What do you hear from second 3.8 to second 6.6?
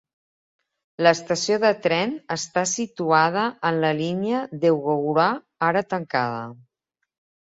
la línia d'Eugowra, ara tancada.